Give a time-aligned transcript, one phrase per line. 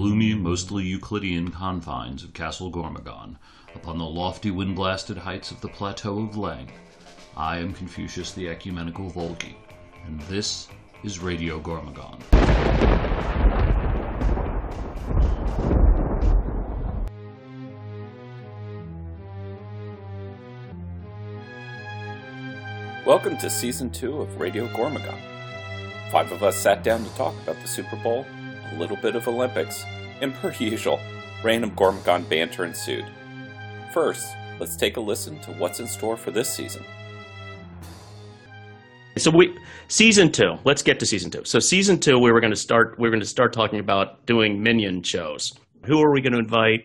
[0.00, 3.36] gloomy, mostly Euclidean confines of Castle Gormagon,
[3.74, 6.70] upon the lofty wind blasted heights of the Plateau of Leng,
[7.36, 9.56] I am Confucius the Ecumenical Volgi,
[10.06, 10.68] and this
[11.04, 12.18] is Radio Gormagon.
[23.04, 25.20] Welcome to season two of Radio Gormagon.
[26.10, 28.24] Five of us sat down to talk about the Super Bowl,
[28.72, 29.84] a little bit of Olympics,
[30.20, 31.00] and per usual,
[31.42, 33.06] random Gormagon banter ensued.
[33.92, 34.26] First,
[34.58, 36.84] let's take a listen to what's in store for this season.
[39.16, 39.56] So we
[39.88, 40.56] season two.
[40.64, 41.44] Let's get to season two.
[41.44, 42.96] So season two, we were going to start.
[42.98, 45.52] We were going to start talking about doing minion shows.
[45.86, 46.80] Who are we going to invite?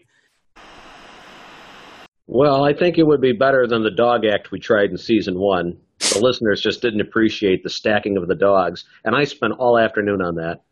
[2.27, 5.35] Well, I think it would be better than the dog act we tried in season
[5.37, 5.77] one.
[5.99, 10.21] The listeners just didn't appreciate the stacking of the dogs, and I spent all afternoon
[10.21, 10.64] on that.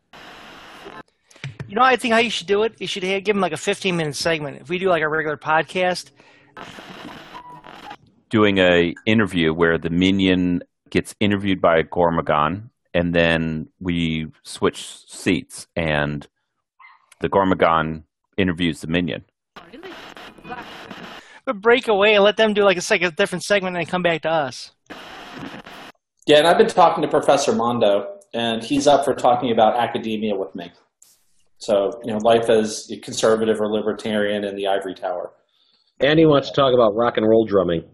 [1.67, 2.79] You know, I think how you should do it.
[2.79, 4.61] You should give them like a 15 minute segment.
[4.61, 6.11] If we do like a regular podcast,
[8.29, 15.07] Doing a interview where the minion gets interviewed by a Gormagon, and then we switch
[15.07, 16.27] seats, and
[17.21, 18.03] the Gormagon
[18.37, 19.23] interviews the minion.
[21.45, 23.89] but break away and let them do like a, sec- a different segment and then
[23.89, 24.71] come back to us.
[26.25, 30.35] Yeah, and I've been talking to Professor Mondo, and he's up for talking about academia
[30.35, 30.71] with me.
[31.63, 35.31] So, you know, life as a conservative or libertarian in the ivory tower.
[36.01, 37.85] And he wants to talk about rock and roll drumming.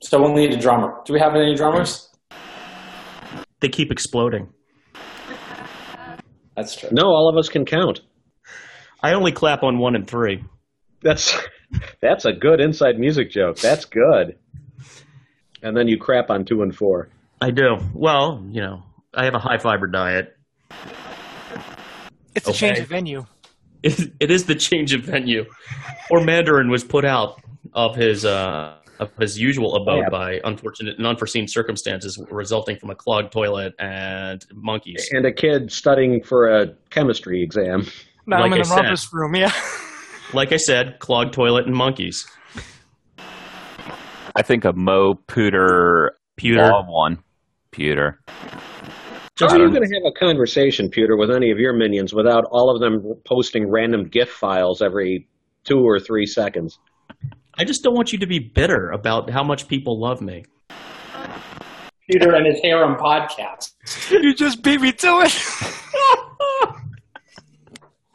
[0.00, 0.94] So we'll need a drummer.
[1.04, 2.08] Do we have any drummers?
[3.58, 4.48] They keep exploding.
[6.54, 6.90] That's true.
[6.92, 8.02] No, all of us can count.
[9.02, 10.44] I only clap on one and three.
[11.02, 11.36] That's
[12.00, 13.58] that's a good inside music joke.
[13.58, 14.36] That's good.
[15.64, 17.08] And then you crap on two and four.
[17.40, 17.78] I do.
[17.92, 20.36] Well, you know, I have a high fiber diet.
[22.38, 22.58] It's a Okay.
[22.58, 23.24] change of venue.
[23.82, 25.44] It, it is the change of venue.
[26.10, 27.40] Or Mandarin was put out
[27.74, 30.10] of his uh, of his usual abode Yeah.
[30.10, 35.08] by unfortunate and unforeseen circumstances resulting from a clogged toilet and monkeys.
[35.12, 37.86] And a kid studying for a chemistry exam.
[38.26, 38.76] Now I'm Like in I the said.
[38.82, 39.34] rumpus room.
[39.36, 39.52] Yeah.
[40.34, 42.26] Like I said, clogged toilet and monkeys.
[44.36, 46.68] I think a Mo Pooter Pewter.
[46.68, 47.18] Law one.
[47.70, 48.20] Pewter.
[49.40, 52.12] How are you um, going to have a conversation, Peter, with any of your minions
[52.12, 55.28] without all of them posting random GIF files every
[55.62, 56.80] two or three seconds?
[57.56, 60.44] I just don't want you to be bitter about how much people love me.
[62.10, 63.74] Peter and his harem podcast.
[64.10, 65.32] you just beat me to it.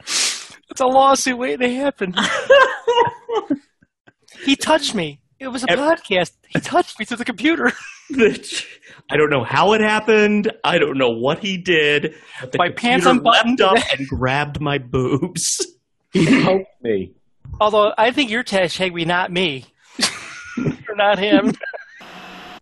[0.00, 2.14] it's a lawsuit waiting to happen.
[4.44, 5.20] he touched me.
[5.38, 6.32] It was a Ev- podcast.
[6.48, 7.72] He touched me through the computer.
[8.12, 10.52] I don't know how it happened.
[10.62, 12.14] I don't know what he did.
[12.40, 13.58] The My pants unbuttoned.
[13.60, 15.66] leapt up and grabbed my boobs.
[16.12, 17.12] He poked me.
[17.60, 19.64] Although I think your hashtag be not me,
[20.88, 21.52] or not him.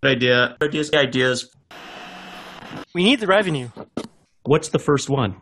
[0.03, 0.57] Good idea.
[0.63, 0.93] Ideas.
[0.93, 1.55] Ideas.
[2.95, 3.69] We need the revenue.
[4.45, 5.41] What's the first one?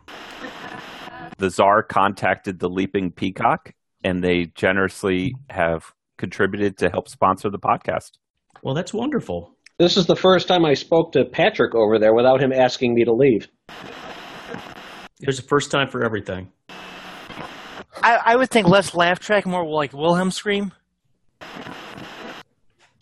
[1.37, 3.73] The Czar contacted the Leaping Peacock,
[4.03, 8.11] and they generously have contributed to help sponsor the podcast.
[8.61, 9.57] Well, that's wonderful.
[9.81, 13.03] This is the first time I spoke to Patrick over there without him asking me
[13.03, 13.47] to leave.
[15.19, 16.51] There's a first time for everything.
[18.03, 20.71] I, I would think less laugh track, more like Wilhelm scream.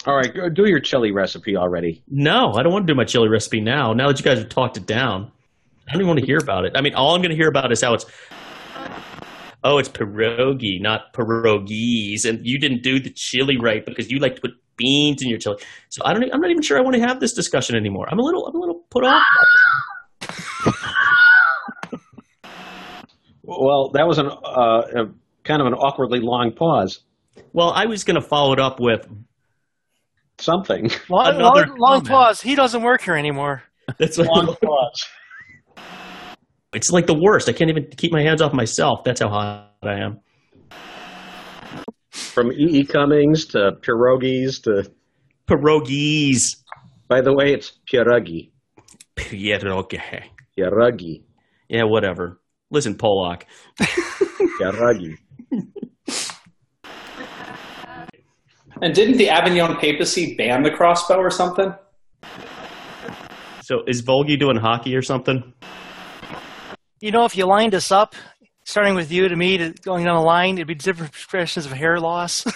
[0.06, 2.02] All right, go do your chili recipe already.
[2.08, 3.92] No, I don't want to do my chili recipe now.
[3.92, 5.34] Now that you guys have talked it down,
[5.86, 6.72] I don't even want to hear about it.
[6.78, 8.06] I mean, all I'm going to hear about is how it's.
[9.66, 14.36] Oh, it's pierogi, not pierogies, and you didn't do the chili right because you like
[14.36, 15.58] to put beans in your chili.
[15.90, 16.24] So I don't.
[16.34, 18.08] I'm not even sure I want to have this discussion anymore.
[18.10, 18.48] I'm a little.
[18.48, 19.24] I'm a little put off.
[23.52, 25.06] Well, that was an uh, a,
[25.44, 27.00] kind of an awkwardly long pause.
[27.52, 29.08] Well, I was going to follow it up with
[30.40, 30.90] Something.
[31.10, 32.42] Long, Another long, long pause.
[32.42, 33.64] He doesn't work here anymore.
[33.98, 35.84] that's like, long pause.
[36.74, 37.50] it's like the worst.
[37.50, 39.04] I can't even keep my hands off myself.
[39.04, 40.22] That's how hot I am.
[42.12, 42.80] From E.
[42.80, 42.86] E.
[42.86, 44.90] Cummings to pierogies to.
[45.48, 46.58] Pierogies.
[47.08, 48.52] By the way, it's pierogi.
[49.16, 50.00] Pierogi.
[50.58, 51.24] Pierogi.
[51.68, 52.40] Yeah, whatever.
[52.72, 53.44] Listen, Polak.
[54.60, 55.18] Pierogi.
[58.82, 61.74] And didn't the Avignon papacy ban the crossbow or something?
[63.62, 65.54] So is Volgi doing hockey or something?
[67.02, 68.16] You know, if you lined us up,
[68.70, 71.72] starting with you to me to going down the line, it'd be different expressions of
[71.72, 72.46] hair loss.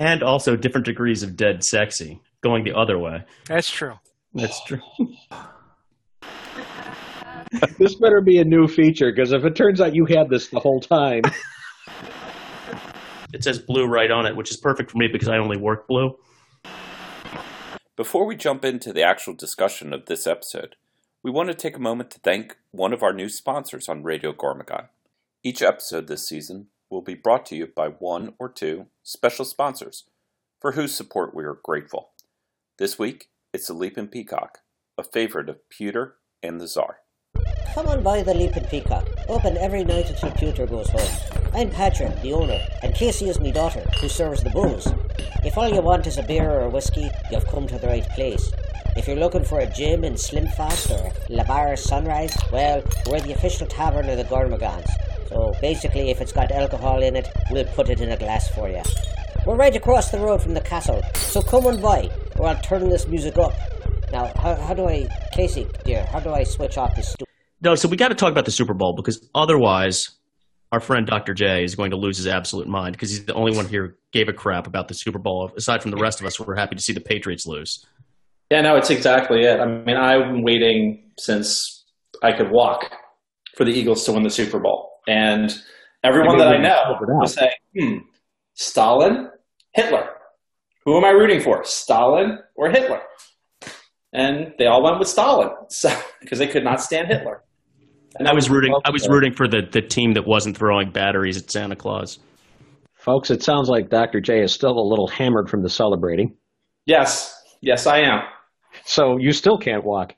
[0.00, 3.22] And also different degrees of dead sexy going the other way.
[3.46, 3.94] That's true.
[4.34, 4.80] That's true.
[7.78, 10.58] this better be a new feature because if it turns out you had this the
[10.58, 11.22] whole time,
[13.32, 15.88] It says blue right on it, which is perfect for me because I only work
[15.88, 16.18] blue.
[17.96, 20.76] Before we jump into the actual discussion of this episode,
[21.22, 24.32] we want to take a moment to thank one of our new sponsors on Radio
[24.32, 24.88] Gormagon.
[25.44, 30.04] Each episode this season will be brought to you by one or two special sponsors,
[30.60, 32.10] for whose support we are grateful.
[32.78, 34.58] This week, it's the Leaping Peacock,
[34.98, 36.98] a favorite of Pewter and the Czar.
[37.72, 39.06] Come on by the Leaping Peacock.
[39.28, 41.40] Open every night until Pewter goes home.
[41.54, 44.88] I'm Patrick, the owner, and Casey is my daughter, who serves the booze.
[45.44, 48.08] If all you want is a beer or a whiskey, you've come to the right
[48.10, 48.52] place.
[48.94, 53.32] If you're looking for a gym in Slimfast or La Barra Sunrise, well, we're the
[53.32, 54.86] official tavern of the Gormagons.
[55.30, 58.68] So basically, if it's got alcohol in it, we'll put it in a glass for
[58.68, 58.82] you.
[59.46, 62.90] We're right across the road from the castle, so come on by, or I'll turn
[62.90, 63.54] this music up.
[64.12, 67.24] Now, how, how do I, Casey, dear, how do I switch off this stu-
[67.62, 70.10] No, so we got to talk about the Super Bowl because otherwise,
[70.70, 71.32] our friend Dr.
[71.32, 73.92] J is going to lose his absolute mind because he's the only one here who
[74.12, 75.50] gave a crap about the Super Bowl.
[75.56, 77.86] Aside from the rest of us, we're happy to see the Patriots lose.
[78.52, 79.60] Yeah, no, it's exactly it.
[79.60, 81.86] I mean, I've been waiting since
[82.22, 82.92] I could walk
[83.56, 84.90] for the Eagles to win the Super Bowl.
[85.08, 85.50] And
[86.04, 87.96] everyone that I know was saying, hmm,
[88.52, 89.30] Stalin,
[89.72, 90.06] Hitler.
[90.84, 93.00] Who am I rooting for, Stalin or Hitler?
[94.12, 95.90] And they all went with Stalin, so
[96.20, 97.44] because they could not stand Hitler.
[98.18, 98.74] And I was rooting.
[98.84, 102.18] I was rooting for the, the team that wasn't throwing batteries at Santa Claus.
[102.96, 104.20] folks, it sounds like Dr.
[104.20, 106.36] J is still a little hammered from the celebrating.
[106.84, 108.20] Yes, yes, I am.
[108.84, 110.14] So you still can't walk.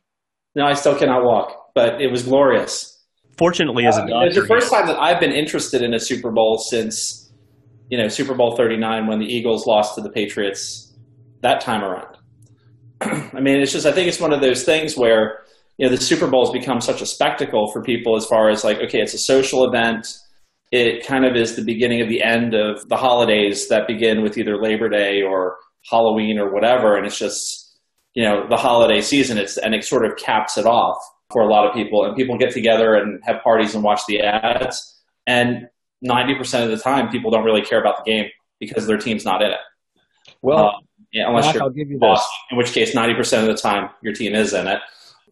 [0.55, 2.91] No, I still cannot walk, but it was glorious.
[3.37, 5.99] Fortunately, as a Uh, doctor, it's the first time that I've been interested in a
[5.99, 7.33] Super Bowl since,
[7.91, 10.93] you know, Super Bowl 39 when the Eagles lost to the Patriots
[11.43, 12.17] that time around.
[13.01, 15.41] I mean, it's just, I think it's one of those things where,
[15.79, 18.63] you know, the Super Bowl has become such a spectacle for people as far as
[18.63, 20.07] like, okay, it's a social event.
[20.71, 24.39] It kind of is the beginning of the end of the holidays that begin with
[24.39, 25.57] either Labor Day or
[25.91, 26.97] Halloween or whatever.
[26.97, 27.64] And it's just,
[28.15, 29.39] you know, the holiday season.
[29.39, 30.99] It's, and it sort of caps it off
[31.31, 32.05] for a lot of people.
[32.05, 35.01] And people get together and have parties and watch the ads.
[35.27, 35.69] And
[36.05, 38.27] 90% of the time, people don't really care about the game
[38.61, 39.61] because their team's not in it.
[40.43, 40.73] Well, Uh,
[41.13, 42.31] yeah, unless Doc, you're I'll give you boss, this.
[42.51, 44.81] in which case 90% of the time your team is in it,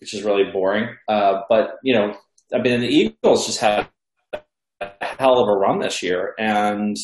[0.01, 0.89] which is really boring.
[1.09, 2.17] Uh, but, you know,
[2.55, 3.89] I mean, the Eagles just had
[4.33, 4.41] a
[5.01, 6.35] hell of a run this year.
[6.39, 6.97] And,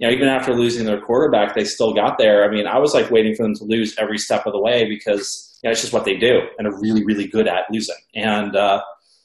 [0.00, 2.42] you know, even after losing their quarterback, they still got there.
[2.42, 4.88] I mean, I was like waiting for them to lose every step of the way
[4.88, 7.96] because, you know, it's just what they do and are really, really good at losing.
[8.14, 8.80] And, uh,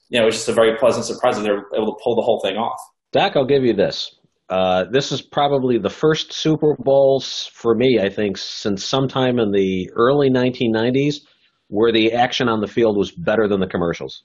[0.10, 2.18] you know, it was just a very pleasant surprise that they were able to pull
[2.18, 2.78] the whole thing off.
[3.14, 4.16] Doc, I'll give you this.
[4.50, 9.52] Uh, this is probably the first Super Bowls for me, I think, since sometime in
[9.52, 11.22] the early 1990s
[11.70, 14.24] where the action on the field was better than the commercials.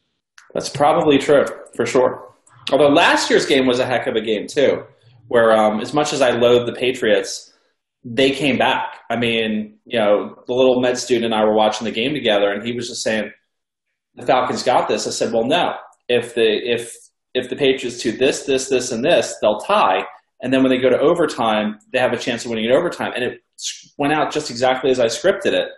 [0.52, 1.46] That's probably true
[1.76, 2.34] for sure.
[2.72, 4.82] Although last year's game was a heck of a game too,
[5.30, 7.52] where um, as much as I loathe the Patriots,
[8.02, 8.96] they came back.
[9.10, 12.50] I mean, you know, the little med student and I were watching the game together,
[12.50, 13.30] and he was just saying,
[14.16, 15.74] "The Falcons got this." I said, "Well, no.
[16.08, 16.92] If the if
[17.32, 20.04] if the Patriots do this, this, this, and this, they'll tie."
[20.42, 23.12] And then when they go to overtime, they have a chance of winning in overtime.
[23.14, 23.40] And it
[23.98, 25.68] went out just exactly as I scripted it.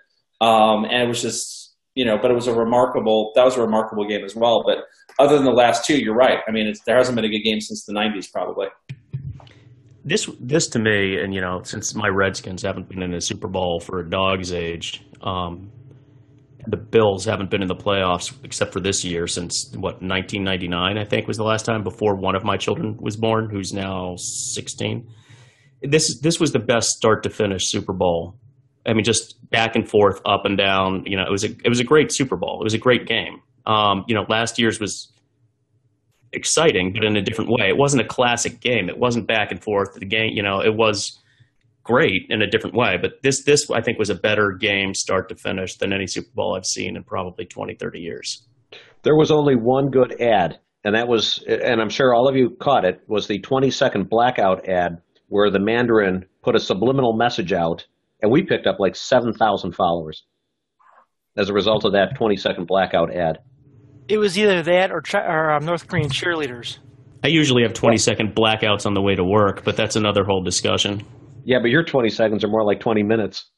[0.41, 3.61] Um, and it was just, you know, but it was a remarkable, that was a
[3.61, 4.63] remarkable game as well.
[4.65, 4.79] But
[5.19, 6.39] other than the last two, you're right.
[6.49, 8.69] I mean, there hasn't been a good game since the 90s, probably.
[10.05, 13.49] This this to me, and you know, since my Redskins haven't been in a Super
[13.49, 15.71] Bowl for a dog's age, um,
[16.67, 21.05] the Bills haven't been in the playoffs except for this year since what 1999, I
[21.05, 25.09] think was the last time before one of my children was born, who's now 16.
[25.83, 28.39] This this was the best start to finish Super Bowl.
[28.87, 31.05] I mean, just back and forth, up and down.
[31.07, 32.61] You know, it was a it was a great Super Bowl.
[32.61, 33.41] It was a great game.
[33.67, 35.12] Um, you know, last year's was
[36.33, 37.69] exciting, but in a different way.
[37.69, 38.89] It wasn't a classic game.
[38.89, 39.95] It wasn't back and forth.
[39.95, 41.19] The game, you know, it was
[41.85, 42.97] great in a different way.
[43.01, 46.31] But this, this I think, was a better game start to finish than any Super
[46.35, 48.47] Bowl I've seen in probably 20, 30 years.
[49.03, 52.51] There was only one good ad, and that was, and I'm sure all of you
[52.61, 57.53] caught it, was the 20 second blackout ad where the Mandarin put a subliminal message
[57.53, 57.87] out,
[58.21, 60.25] and we picked up like 7,000 followers
[61.37, 63.39] as a result of that 20 second blackout ad.
[64.09, 66.79] It was either that or, chi- or um, North Korean cheerleaders.
[67.25, 70.43] I usually have 20 second blackouts on the way to work, but that's another whole
[70.43, 71.03] discussion.
[71.45, 73.51] Yeah, but your 20 seconds are more like 20 minutes.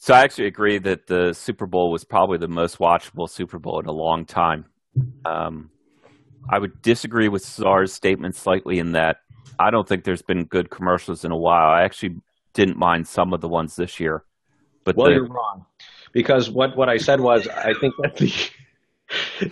[0.00, 3.80] So I actually agree that the Super Bowl was probably the most watchable Super Bowl
[3.80, 4.66] in a long time.
[5.24, 5.70] Um,
[6.48, 9.18] I would disagree with Czar's statement slightly in that
[9.58, 11.70] I don't think there's been good commercials in a while.
[11.70, 12.16] I actually
[12.54, 14.24] didn't mind some of the ones this year,
[14.84, 15.66] but Well, the, you're wrong.
[16.12, 18.32] Because what, what I said was, I think that the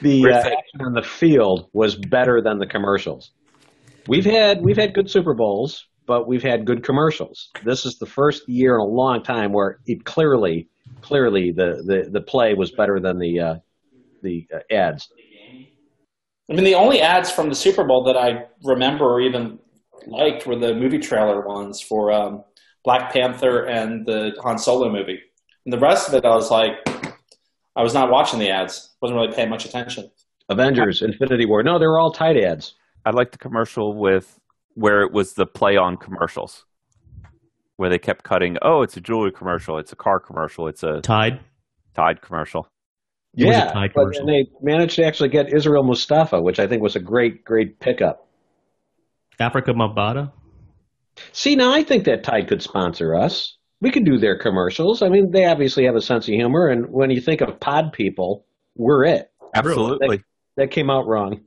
[0.03, 3.33] the uh, action on the field was better than the commercials.
[4.09, 7.51] We've had we've had good Super Bowls, but we've had good commercials.
[7.65, 10.69] This is the first year in a long time where it clearly,
[11.03, 13.55] clearly the the, the play was better than the uh,
[14.23, 15.09] the uh, ads.
[16.49, 19.59] I mean, the only ads from the Super Bowl that I remember or even
[20.07, 22.45] liked were the movie trailer ones for um,
[22.85, 25.19] Black Panther and the Han Solo movie.
[25.65, 26.75] And the rest of it, I was like,
[27.77, 28.97] I was not watching the ads.
[29.03, 30.11] wasn't really paying much attention.
[30.49, 31.63] Avengers, Infinity War.
[31.63, 32.75] No, they were all tight ads.
[33.05, 34.41] I liked the commercial with
[34.75, 36.65] where it was the play on commercials,
[37.77, 38.57] where they kept cutting.
[38.63, 39.79] Oh, it's a jewelry commercial.
[39.79, 40.69] It's a car commercial.
[40.69, 41.41] It's a Tide.
[41.95, 42.69] Tide commercial.
[43.35, 44.21] It yeah, Tide but commercial.
[44.21, 47.79] and they managed to actually get Isaiah Mustafa, which I think was a great, great
[47.81, 48.29] pickup.
[49.39, 50.33] Africa Mabata.
[51.33, 53.57] See, now I think that Tide could sponsor us.
[53.81, 55.03] We could do their commercials.
[55.03, 57.93] I mean, they obviously have a sense of humor, and when you think of pod
[57.93, 59.31] people, we're it.
[59.55, 60.23] Absolutely.
[60.57, 61.41] That came out wrong.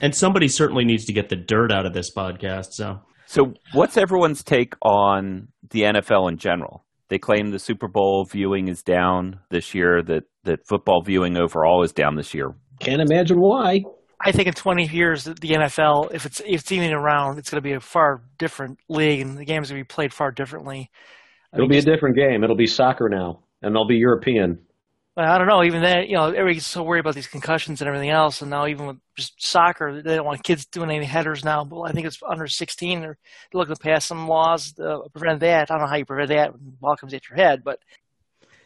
[0.00, 2.72] And somebody certainly needs to get the dirt out of this podcast.
[2.72, 6.84] So So, what's everyone's take on the NFL in general?
[7.08, 10.02] They claim the Super Bowl viewing is down this year.
[10.02, 12.54] That that football viewing overall is down this year.
[12.80, 13.82] Can't imagine why.
[14.20, 17.62] I think in 20 years, the NFL, if it's if it's even around, it's going
[17.62, 20.90] to be a far different league, and the games will be played far differently.
[21.56, 22.44] It'll be a different game.
[22.44, 24.58] It'll be soccer now, and they'll be European.
[25.16, 25.64] But I don't know.
[25.64, 28.66] Even that, you know, everybody's so worried about these concussions and everything else, and now
[28.66, 31.64] even with just soccer, they don't want kids doing any headers now.
[31.64, 33.00] But I think it's under 16.
[33.00, 33.16] They're
[33.54, 35.70] looking to pass some laws to prevent that.
[35.70, 37.78] I don't know how you prevent that when the ball comes at your head, but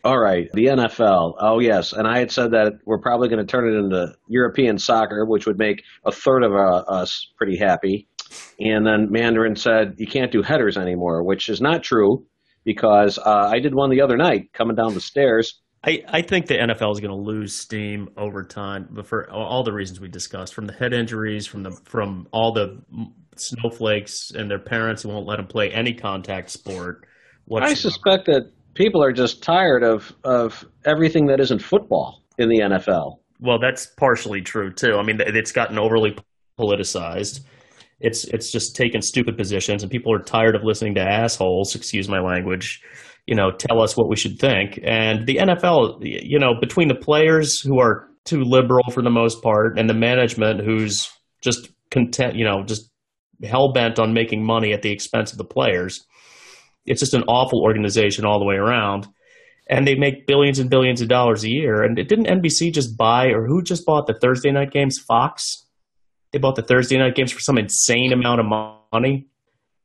[0.03, 1.35] All right, the NFL.
[1.39, 4.77] Oh yes, and I had said that we're probably going to turn it into European
[4.77, 8.09] soccer, which would make a third of uh, us pretty happy.
[8.59, 12.27] And then Mandarin said you can't do headers anymore, which is not true
[12.65, 15.61] because uh, I did one the other night coming down the stairs.
[15.83, 19.63] I, I think the NFL is going to lose steam over time, but for all
[19.63, 22.83] the reasons we discussed, from the head injuries, from the from all the
[23.37, 27.07] snowflakes and their parents who won't let them play any contact sport.
[27.51, 32.59] I suspect that people are just tired of of everything that isn't football in the
[32.59, 33.19] NFL.
[33.41, 34.97] Well, that's partially true too.
[34.97, 36.17] I mean, it's gotten overly
[36.59, 37.41] politicized.
[38.01, 41.75] It's it's just taken stupid positions, and people are tired of listening to assholes.
[41.75, 42.83] Excuse my language.
[43.27, 44.81] You know, tell us what we should think.
[44.83, 49.43] And the NFL, you know, between the players who are too liberal for the most
[49.43, 51.11] part, and the management who's
[51.43, 52.91] just content, you know, just
[53.45, 56.05] hell bent on making money at the expense of the players.
[56.87, 59.09] It's just an awful organization all the way around
[59.71, 61.83] and they make billions and billions of dollars a year.
[61.83, 64.99] And it didn't NBC just buy, or who just bought the Thursday night games?
[64.99, 65.65] Fox.
[66.33, 68.47] They bought the Thursday night games for some insane amount of
[68.93, 69.29] money,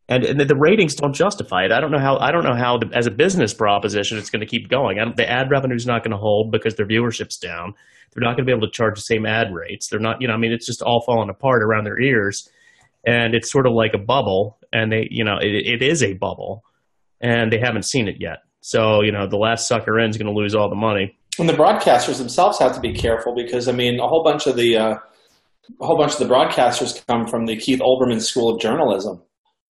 [0.07, 1.71] and, and the, the ratings don't justify it.
[1.71, 2.17] I don't know how.
[2.17, 4.97] I don't know how, the, as a business proposition, it's going to keep going.
[5.15, 7.73] The ad revenue's not going to hold because their viewership's down.
[8.13, 9.89] They're not going to be able to charge the same ad rates.
[9.89, 10.21] They're not.
[10.21, 12.47] You know, I mean, it's just all falling apart around their ears,
[13.05, 14.59] and it's sort of like a bubble.
[14.71, 16.63] And they, you know, it, it is a bubble,
[17.19, 18.39] and they haven't seen it yet.
[18.61, 21.17] So, you know, the last sucker in is going to lose all the money.
[21.37, 24.55] And the broadcasters themselves have to be careful because I mean, a whole bunch of
[24.55, 24.95] the uh,
[25.81, 29.22] a whole bunch of the broadcasters come from the Keith Olbermann School of Journalism,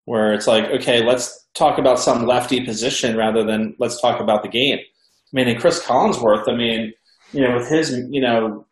[0.04, 4.42] where it's like, okay, let's talk about some lefty position rather than let's talk about
[4.42, 4.78] the game.
[4.78, 6.92] I mean, and Cris Collinsworth, I mean,
[7.32, 8.66] you know, with his, you know,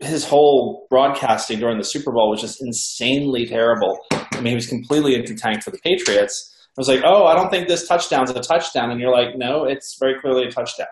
[0.00, 3.98] his whole broadcasting during the Super Bowl was just insanely terrible.
[4.12, 6.54] I mean, he was completely in tank for the Patriots.
[6.66, 9.64] I was like, oh, I don't think this touchdown's a touchdown, and you're like, no,
[9.64, 10.86] it's very clearly a touchdown.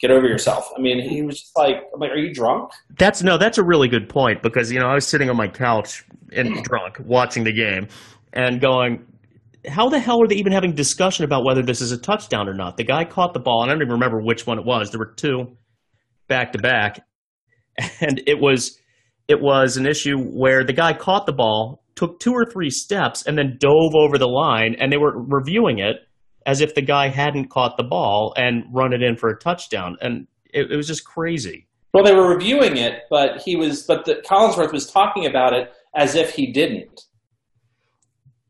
[0.00, 0.70] Get over yourself.
[0.76, 2.70] I mean, he was just like, I'm like, are you drunk?
[2.98, 5.48] That's no, that's a really good point because you know I was sitting on my
[5.48, 7.88] couch and drunk watching the game
[8.32, 9.06] and going,
[9.68, 12.54] how the hell are they even having discussion about whether this is a touchdown or
[12.54, 12.76] not?
[12.76, 14.90] The guy caught the ball, and I don't even remember which one it was.
[14.90, 15.56] There were two
[16.28, 17.04] back to back,
[18.00, 18.78] and it was
[19.28, 23.26] it was an issue where the guy caught the ball, took two or three steps,
[23.26, 25.96] and then dove over the line, and they were reviewing it
[26.46, 29.96] as if the guy hadn't caught the ball and run it in for a touchdown,
[30.00, 31.66] and it, it was just crazy.
[31.92, 35.72] Well, they were reviewing it, but he was, but the, Collinsworth was talking about it
[35.94, 37.02] as if he didn't.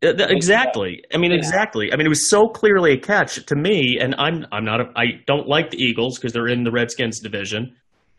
[0.03, 1.03] Uh, Exactly.
[1.13, 1.37] I mean, Yeah.
[1.37, 1.91] exactly.
[1.93, 4.81] I mean, it was so clearly a catch to me, and I'm I'm not.
[4.81, 7.75] A, I don't like the Eagles because they're in the Redskins division.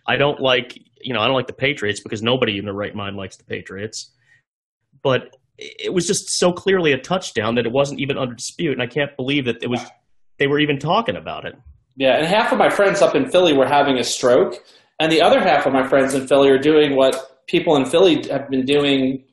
[0.07, 2.95] I don't like you know I don't like the Patriots because nobody in their right
[2.95, 4.13] mind likes the Patriots.
[5.03, 8.83] But it was just so clearly a touchdown that it wasn't even under dispute, and
[8.83, 9.81] I can't believe that it was.
[10.39, 11.55] They were even talking about it.
[11.97, 14.55] Yeah, and half of my friends up in Philly were having a stroke,
[14.99, 18.27] and the other half of my friends in Philly are doing what people in Philly
[18.29, 19.25] have been doing,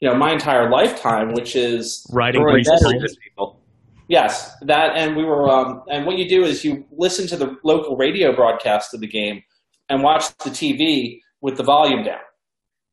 [0.00, 3.12] you know, my entire lifetime, which is Riding Throwing grease batteries balls.
[3.12, 3.60] at people.
[4.08, 7.56] Yes, that, and we were, um, and what you do is you listen to the
[7.62, 9.44] local radio broadcast of the game
[9.88, 12.18] and watch the TV with the volume down.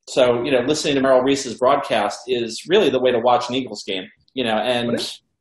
[0.09, 3.55] So you know, listening to Merrill Reese's broadcast is really the way to watch an
[3.55, 4.05] Eagles game.
[4.33, 4.95] You know, and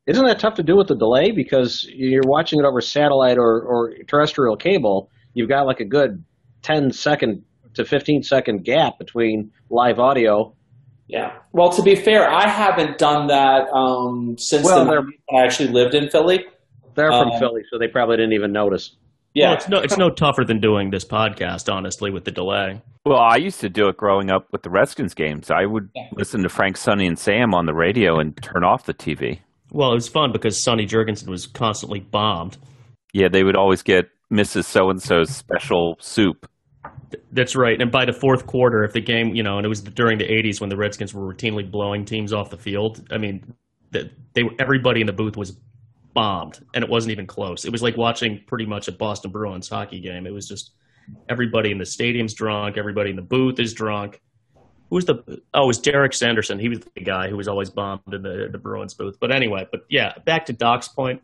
[0.07, 3.61] Isn't that tough to do with the delay because you're watching it over satellite or,
[3.63, 5.11] or terrestrial cable?
[5.35, 6.25] You've got like a good
[6.63, 7.45] 10 second
[7.75, 10.55] to 15 second gap between live audio.
[11.09, 11.39] yeah.
[11.53, 15.43] Well, to be fair, I haven't done that um, since Well, the they're- 90s when
[15.43, 16.45] I actually lived in Philly.
[16.95, 18.97] They're from Um, Philly, so they probably didn't even notice.
[19.37, 22.81] Yeah, Well, it's no it's no tougher than doing this podcast, honestly, with the delay.
[23.05, 25.51] Well, I used to do it growing up with the Redskins games.
[25.51, 26.09] I would Yeah.
[26.13, 29.41] listen to Frank, Sonny, and Sam on the radio and turn off the TV.
[29.71, 32.57] Well, it was fun because Sonny Jurgensen was constantly bombed.
[33.13, 34.65] Yeah, they would always get Mrs.
[34.65, 36.49] So and So's special soup.
[37.31, 37.79] That's right.
[37.81, 40.25] And by the fourth quarter, if the game, you know, and it was during the
[40.33, 43.07] '80s when the Redskins were routinely blowing teams off the field.
[43.11, 43.53] I mean,
[43.91, 45.59] the, they everybody in the booth was
[46.17, 47.67] bombed, and it wasn't even close.
[47.67, 50.27] It was like watching pretty much a Boston Bruins hockey game.
[50.27, 50.73] It was just
[51.29, 54.23] everybody in the stadium's drunk, everybody in the booth is drunk.
[54.89, 55.43] Who was the?
[55.53, 56.59] Oh, it was Derek Sanderson.
[56.59, 59.19] He was the guy who was always bombed in the the Bruins booth.
[59.21, 61.21] But anyway, but yeah, back to Doc's point.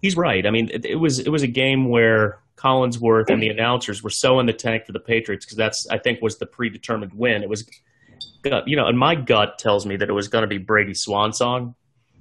[0.00, 0.46] He's right.
[0.46, 4.10] I mean, it, it was it was a game where Collinsworth and the announcers were
[4.10, 7.42] so in the tank for the Patriots because that's I think was the predetermined win.
[7.42, 7.68] It was,
[8.64, 11.32] you know, and my gut tells me that it was going to be Brady swan
[11.32, 11.74] song.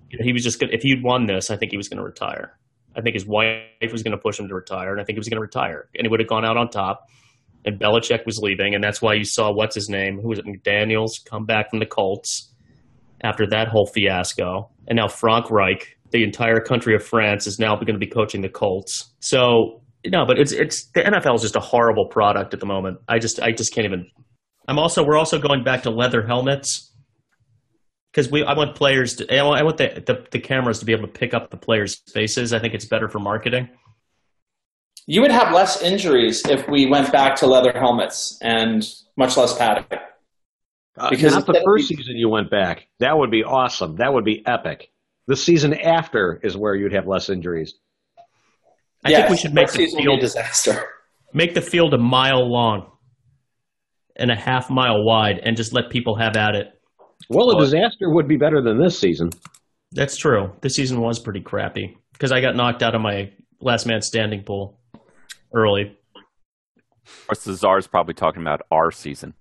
[0.09, 2.57] He was just gonna, if he'd won this, I think he was going to retire.
[2.95, 5.19] I think his wife was going to push him to retire, and I think he
[5.19, 7.07] was going to retire, and he would have gone out on top.
[7.65, 10.45] And Belichick was leaving, and that's why you saw what's his name, who was it,
[10.45, 12.53] McDaniels, come back from the Colts
[13.23, 17.75] after that whole fiasco, and now Frank Reich, the entire country of France, is now
[17.75, 19.13] going to be coaching the Colts.
[19.19, 22.99] So no, but it's it's the NFL is just a horrible product at the moment.
[23.07, 24.07] I just I just can't even.
[24.67, 26.88] I'm also we're also going back to leather helmets
[28.11, 30.85] because we I want players to I want, I want the, the the cameras to
[30.85, 32.53] be able to pick up the players' faces.
[32.53, 33.69] I think it's better for marketing.
[35.07, 39.57] you would have less injuries if we went back to leather helmets and much less
[39.57, 39.85] padding.
[40.98, 42.87] Uh, Because not the first be- season you went back.
[43.00, 43.95] That would be awesome.
[43.98, 44.91] That would be epic.
[45.27, 47.75] The season after is where you'd have less injuries.
[49.05, 50.89] I think we should make the season a field disaster.
[51.33, 52.91] make the field a mile long
[54.15, 56.67] and a half mile wide, and just let people have at it.
[57.27, 59.32] Well, a disaster would be better than this season.
[59.92, 60.53] That's true.
[60.62, 64.44] This season was pretty crappy because I got knocked out of my last man standing
[64.44, 64.79] pool
[65.53, 65.98] early.
[67.05, 69.34] Of course, the Czar's probably talking about our season.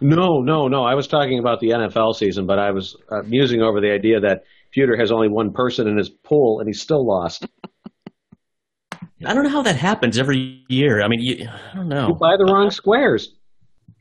[0.00, 0.84] No, no, no.
[0.84, 4.20] I was talking about the NFL season, but I was uh, musing over the idea
[4.20, 7.46] that Pewter has only one person in his pool and he's still lost.
[9.24, 11.02] I don't know how that happens every year.
[11.02, 12.08] I mean, you, I don't know.
[12.08, 13.35] You buy the wrong squares.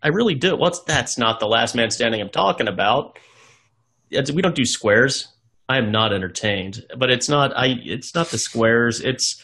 [0.06, 0.56] I really do.
[0.56, 3.18] What's that's not the last man standing I'm talking about.
[4.12, 5.30] It's, we don't do squares.
[5.68, 7.58] I am not entertained, but it's not.
[7.58, 7.76] I.
[7.84, 9.02] It's not the squares.
[9.02, 9.44] It's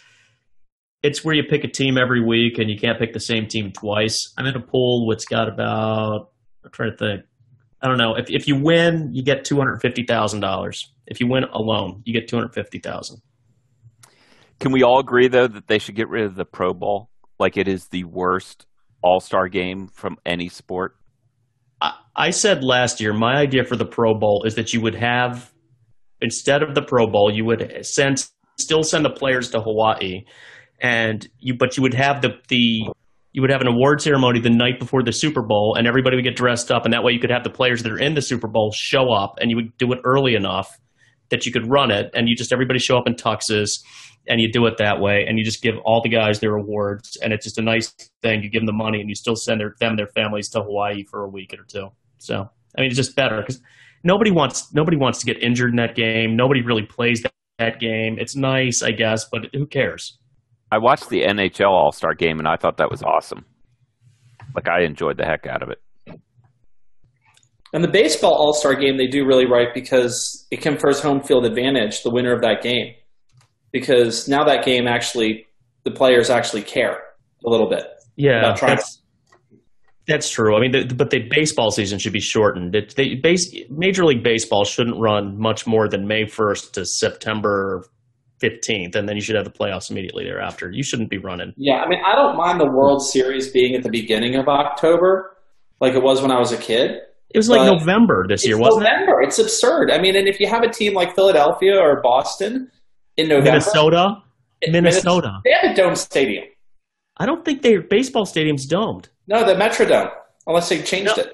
[1.02, 3.72] it's where you pick a team every week and you can't pick the same team
[3.72, 4.32] twice.
[4.38, 6.30] I'm in a pool which got about.
[6.64, 7.26] I'm trying to think.
[7.82, 8.14] I don't know.
[8.14, 10.94] If if you win, you get two hundred fifty thousand dollars.
[11.08, 13.24] If you win alone, you get two hundred fifty thousand.
[14.60, 17.10] Can we all agree though that they should get rid of the Pro Bowl?
[17.40, 18.68] Like it is the worst
[19.02, 20.96] All Star game from any sport.
[21.82, 24.96] I, I said last year, my idea for the Pro Bowl is that you would
[24.96, 25.52] have,
[26.22, 28.26] instead of the Pro Bowl, you would send
[28.60, 30.26] still send the players to Hawaii,
[30.80, 32.90] and you but you would have the the
[33.34, 36.26] you would have an award ceremony the night before the Super Bowl, and everybody would
[36.26, 38.22] get dressed up, and that way you could have the players that are in the
[38.22, 40.78] Super Bowl show up, and you would do it early enough
[41.30, 43.82] that you could run it, and you just everybody show up in tuxes,
[44.28, 47.18] and you do it that way, and you just give all the guys their awards,
[47.22, 48.44] and it's just a nice thing.
[48.44, 51.04] You give them the money, and you still send their them their families to Hawaii
[51.04, 51.90] for a week or two.
[52.18, 53.62] So I mean, it's just better because
[54.04, 56.36] nobody wants nobody wants to get injured in that game.
[56.36, 58.18] Nobody really plays that, that game.
[58.20, 60.18] It's nice, I guess, but who cares?
[60.72, 63.46] I watched the NHL All Star game and I thought that was awesome.
[64.56, 65.82] Like I enjoyed the heck out of it.
[67.74, 71.46] And the baseball All Star game, they do really right because it confers home field
[71.46, 72.94] advantage, the winner of that game.
[73.72, 75.48] Because now that game actually,
[75.84, 77.00] the players actually care
[77.46, 77.86] a little bit.
[78.16, 79.02] Yeah, that's
[80.08, 80.58] that's true.
[80.58, 82.76] I mean, the, but the baseball season should be shortened.
[82.76, 87.86] It, they, base, Major League Baseball shouldn't run much more than May first to September
[88.40, 90.70] fifteenth, and then you should have the playoffs immediately thereafter.
[90.72, 91.54] You shouldn't be running.
[91.56, 95.38] Yeah, I mean, I don't mind the World Series being at the beginning of October,
[95.80, 96.98] like it was when I was a kid.
[97.30, 99.22] It was like November this year, wasn't November.
[99.22, 99.92] It's absurd.
[99.92, 102.70] I mean, and if you have a team like Philadelphia or Boston
[103.22, 103.30] in?
[103.30, 104.16] November, Minnesota,
[104.68, 105.40] Minnesota.
[105.44, 106.46] they have a dome stadium.
[107.18, 109.10] I don't think their baseball stadium's domed.
[109.28, 110.12] No, the Metrodome,
[110.48, 111.24] unless they changed No.
[111.24, 111.34] it.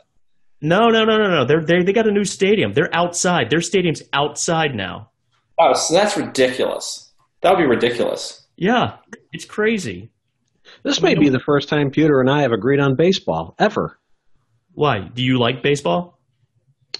[0.61, 1.45] No, no, no, no, no.
[1.45, 2.73] They're they they got a new stadium.
[2.73, 3.49] They're outside.
[3.49, 5.11] Their stadium's outside now.
[5.59, 7.13] Oh, so that's ridiculous.
[7.41, 8.47] That would be ridiculous.
[8.55, 8.97] Yeah,
[9.31, 10.09] it's crazy.
[10.83, 13.99] This may be the first time Peter and I have agreed on baseball ever.
[14.73, 14.99] Why?
[15.13, 16.19] Do you like baseball?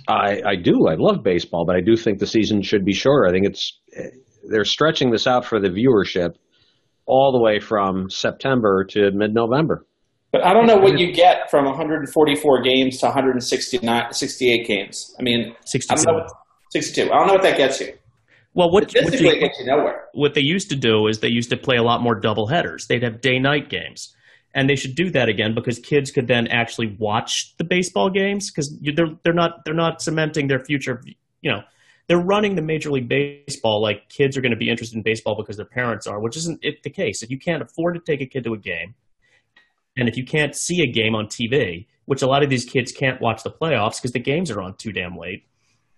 [0.08, 0.88] I, I do.
[0.88, 3.28] I love baseball, but I do think the season should be shorter.
[3.28, 3.80] I think it's
[4.50, 6.36] they're stretching this out for the viewership
[7.06, 9.86] all the way from September to mid-November.
[10.32, 15.16] But I don't know what you get from 144 games to 168 games.
[15.18, 15.94] I mean, 62.
[15.94, 16.32] I don't know what,
[16.72, 17.04] 62.
[17.12, 17.94] I don't know what that gets you.
[18.54, 20.06] Well, what, what, Statistically, it you, gets you nowhere.
[20.14, 22.88] what they used to do is they used to play a lot more double headers.
[22.88, 24.14] They'd have day night games.
[24.56, 28.50] And they should do that again because kids could then actually watch the baseball games
[28.50, 31.04] because they're they're not they're not cementing their future.
[31.42, 31.62] You know,
[32.08, 35.36] they're running the Major League Baseball like kids are going to be interested in baseball
[35.36, 37.22] because their parents are, which isn't the case.
[37.22, 38.96] If you can't afford to take a kid to a game,
[39.98, 42.92] and if you can't see a game on TV, which a lot of these kids
[42.92, 45.44] can't watch the playoffs because the games are on too damn late,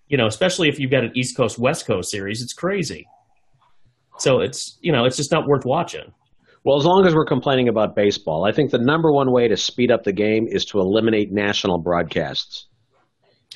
[0.07, 3.07] you know, especially if you've got an East Coast West Coast series, it's crazy.
[4.17, 6.11] So it's you know it's just not worth watching.
[6.65, 9.55] Well, as long as we're complaining about baseball, I think the number one way to
[9.55, 12.67] speed up the game is to eliminate national broadcasts.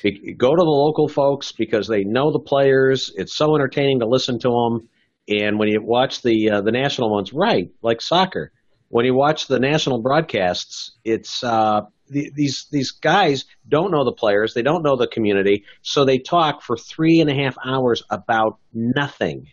[0.02, 3.12] Go to the local folks because they know the players.
[3.16, 4.88] It's so entertaining to listen to them.
[5.28, 8.52] And when you watch the uh, the national ones, right, like soccer,
[8.88, 14.12] when you watch the national broadcasts, it's uh, the, these these guys don't know the
[14.12, 18.02] players, they don't know the community, so they talk for three and a half hours
[18.10, 19.46] about nothing.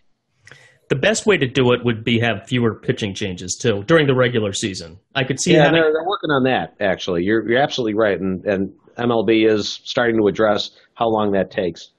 [0.89, 4.15] The best way to do it would be have fewer pitching changes too during the
[4.15, 4.99] regular season.
[5.15, 6.75] I could see yeah, having they're, they're working on that.
[6.81, 11.51] Actually, you're you're absolutely right, and and MLB is starting to address how long that
[11.51, 11.91] takes.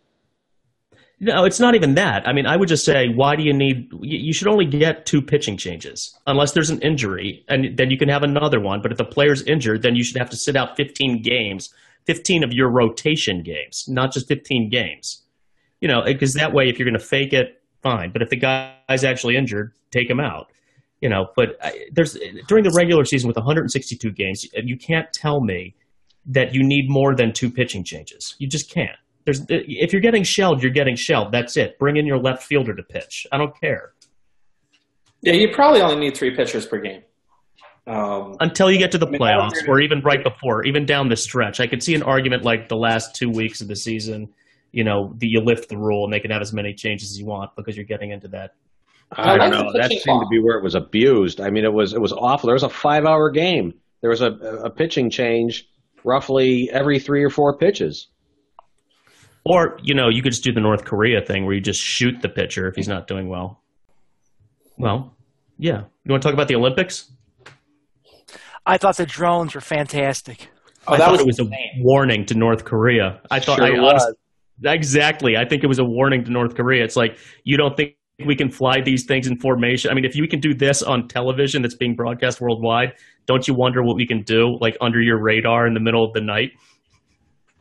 [1.21, 2.27] No, it's not even that.
[2.27, 3.89] I mean, I would just say, why do you need?
[4.01, 8.09] You should only get two pitching changes unless there's an injury, and then you can
[8.09, 8.83] have another one.
[8.83, 11.73] But if the player's injured, then you should have to sit out 15 games,
[12.07, 15.23] 15 of your rotation games, not just 15 games.
[15.81, 18.11] You know, because that way, if you're going to fake it, fine.
[18.11, 20.51] But if the guy's actually injured, take him out.
[21.01, 21.57] You know, but
[21.93, 25.77] there's during the regular season with 162 games, you can't tell me
[26.27, 28.37] that you need more than two pitching changes.
[28.39, 28.97] You just can't.
[29.25, 31.33] There's if you're getting shelled, you're getting shelled.
[31.33, 31.79] That's it.
[31.79, 33.27] Bring in your left fielder to pitch.
[33.31, 33.93] I don't care
[35.21, 37.03] Yeah, you probably only need three pitchers per game.
[37.87, 41.09] Um, until you get to the I mean, playoffs, or even right before, even down
[41.09, 41.59] the stretch.
[41.59, 44.29] I could see an argument like the last two weeks of the season.
[44.71, 47.19] You know, the, you lift the rule and they can have as many changes as
[47.19, 48.55] you want because you're getting into that.
[49.11, 49.73] I I don't know.
[49.73, 51.41] That pitching seemed to be where it was abused.
[51.41, 52.47] I mean, it was it was awful.
[52.47, 53.75] There was a five hour game.
[54.01, 55.69] There was a, a pitching change
[56.05, 58.09] roughly every three or four pitches.
[59.45, 62.21] Or you know, you could just do the North Korea thing where you just shoot
[62.23, 63.61] the pitcher if he's not doing well.
[64.79, 65.15] Well,
[65.59, 65.83] yeah.
[66.05, 67.11] You want to talk about the Olympics?
[68.65, 70.49] I thought the drones were fantastic.
[70.87, 73.21] oh, I that thought was it was a warning to North Korea.
[73.31, 74.03] I thought Sure I was.
[74.05, 74.15] honestly,
[74.65, 75.37] exactly.
[75.37, 76.85] I think it was a warning to North Korea.
[76.85, 77.95] It's like you don't think
[78.27, 79.91] we can fly these things in formation.
[79.91, 82.95] I mean, if you can do this on television that's being broadcast worldwide,
[83.27, 86.13] don't you wonder what we can do like under your radar in the middle of
[86.13, 86.51] the night?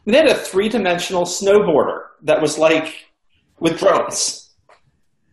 [0.05, 3.05] They had a three-dimensional snowboarder that was like
[3.59, 4.51] with drones.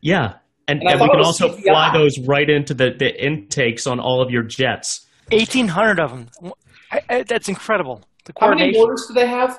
[0.02, 0.34] Yeah.
[0.68, 1.62] And, And and we can also CGI.
[1.62, 5.06] fly those right into the, the intakes on all of your jets.
[5.30, 6.52] 1,800 of them.
[6.92, 8.02] I, I, that's incredible.
[8.26, 9.58] The How many borders do they have?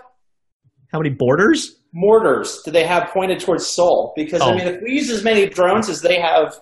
[0.91, 1.78] How many borders?
[1.93, 4.13] Mortars do they have pointed towards Seoul?
[4.15, 4.51] Because Oh.
[4.51, 6.55] I mean, if we use as many drones as they have,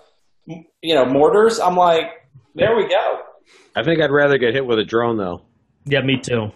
[0.46, 2.06] you know, mortars, I'm like,
[2.54, 3.20] there we go.
[3.76, 5.42] I think I'd rather get hit with a drone though.
[5.84, 6.48] Yeah, me too.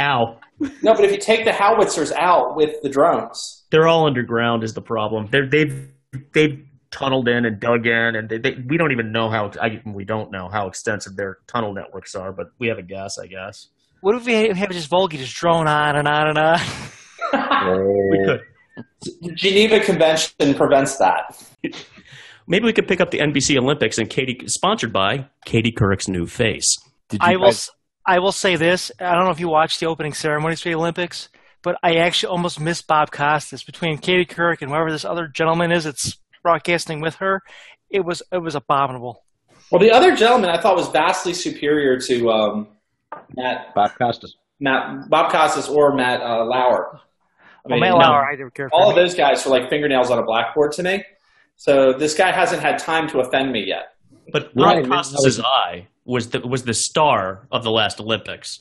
[0.00, 0.36] Ow.
[0.82, 4.74] No, but if you take the howitzers out with the drones, They're all underground is
[4.74, 5.26] the problem.
[5.30, 5.88] They're, they've
[6.34, 9.50] they've tunneled in and dug in, and they, they, we don't even know how.
[9.58, 13.18] I, we don't know how extensive their tunnel networks are, but we have a guess,
[13.18, 13.68] I guess.
[14.02, 16.58] What if we have just Volgi just drone on and on and on?
[17.32, 18.40] We could.
[19.22, 21.42] the Geneva Convention prevents that.
[22.46, 26.26] Maybe we could pick up the NBC Olympics and Katie, sponsored by Katie Couric's new
[26.26, 26.78] face.
[27.08, 27.46] Did you I will.
[27.46, 27.70] guys- s-
[28.06, 28.90] I will say this.
[28.98, 31.28] I don't know if you watched the opening ceremonies for the Olympics,
[31.62, 35.70] but I actually almost missed Bob Costas between Katie Couric and whoever this other gentleman
[35.70, 37.42] is that's broadcasting with her.
[37.90, 39.22] It was it was abominable.
[39.70, 42.68] Well, the other gentleman I thought was vastly superior to um,
[43.36, 44.34] Matt, Bob Costas.
[44.58, 47.00] Matt, Bob Costas or Matt uh, Lauer.
[47.66, 48.12] I mean, Matt no.
[48.12, 51.04] I didn't care all of those guys were like fingernails on a blackboard to me.
[51.56, 53.94] So this guy hasn't had time to offend me yet.
[54.32, 58.60] But Right, Bob Costas' eye was the was the star of the last Olympics.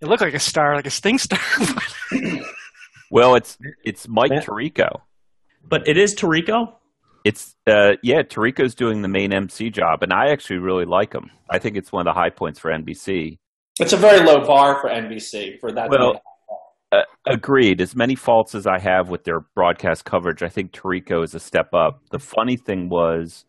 [0.00, 1.38] It looked like a star, like a sting star.
[3.10, 5.02] well, it's it's Mike Matt- Tirico.
[5.68, 6.74] But it is Tarico.
[7.24, 11.30] It's uh, yeah, Tirico's doing the main MC job, and I actually really like him.
[11.48, 13.38] I think it's one of the high points for NBC.
[13.78, 15.88] It's a very low bar for NBC for that.
[15.88, 16.20] Well,
[16.92, 17.80] Uh, agreed.
[17.80, 21.40] As many faults as I have with their broadcast coverage, I think Tirico is a
[21.40, 22.02] step up.
[22.10, 23.46] The funny thing was,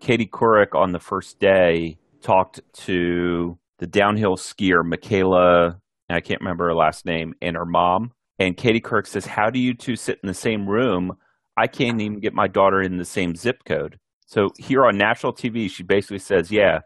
[0.00, 5.76] Katie Couric on the first day talked to the downhill skier Mikaela
[6.14, 8.12] I can't remember her last name, and her mom.
[8.38, 11.12] And Katie Couric says, How do you two sit in the same room?
[11.56, 13.98] I can't even get my daughter in the same zip code.
[14.26, 16.80] So here on national TV, she basically says, Yeah,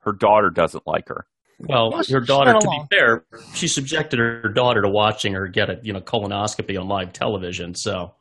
[0.00, 1.26] her daughter doesn't like her.
[1.68, 5.46] Well, Well, her daughter, not to be fair, she subjected her daughter to watching her
[5.46, 7.74] get a you know colonoscopy on live television.
[7.74, 8.14] So,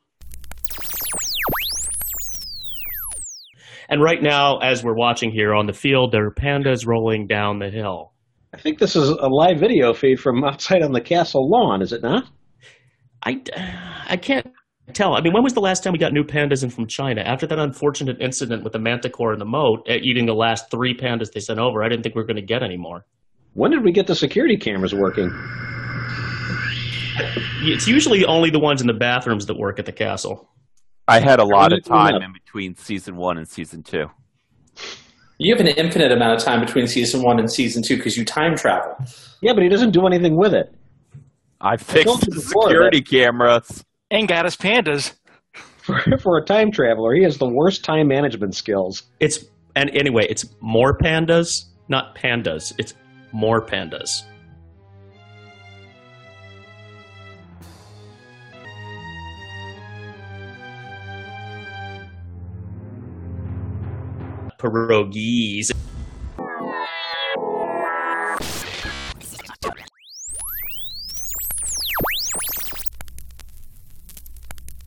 [3.89, 7.60] and right now, as we're watching here on the field, there are pandas rolling down
[7.60, 8.13] the hill.
[8.54, 11.93] I think this is a live video feed from outside on the castle lawn, is
[11.93, 12.25] it not?
[13.23, 13.41] I,
[14.08, 14.47] I can't
[14.93, 15.15] tell.
[15.15, 17.21] I mean, when was the last time we got new pandas in from China?
[17.21, 20.95] After that unfortunate incident with the manticore and the moat uh, eating the last three
[20.95, 23.06] pandas they sent over, I didn't think we were going to get any more.
[23.53, 25.29] When did we get the security cameras working?
[27.63, 30.49] It's usually only the ones in the bathrooms that work at the castle.
[31.07, 34.07] I had a lot of time in between season one and season two.
[35.37, 38.23] You have an infinite amount of time between season one and season two because you
[38.23, 38.95] time travel.
[39.41, 40.73] Yeah, but he doesn't do anything with it.
[41.59, 43.83] I fixed you the security cameras.
[44.09, 45.13] And got us pandas.
[45.81, 49.03] For, for a time traveler, he has the worst time management skills.
[49.19, 52.73] It's and anyway, it's more pandas, not pandas.
[52.77, 52.93] It's
[53.31, 54.23] more pandas.
[64.57, 65.71] Pierogies.